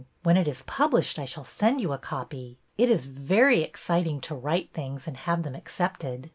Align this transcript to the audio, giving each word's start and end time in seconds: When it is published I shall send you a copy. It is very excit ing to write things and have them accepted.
When 0.23 0.35
it 0.35 0.47
is 0.47 0.63
published 0.63 1.19
I 1.19 1.25
shall 1.25 1.43
send 1.43 1.79
you 1.79 1.93
a 1.93 1.99
copy. 1.99 2.57
It 2.75 2.89
is 2.89 3.05
very 3.05 3.61
excit 3.63 4.07
ing 4.07 4.19
to 4.21 4.33
write 4.33 4.73
things 4.73 5.05
and 5.07 5.15
have 5.15 5.43
them 5.43 5.53
accepted. 5.53 6.29